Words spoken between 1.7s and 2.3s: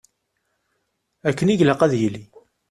ad yili.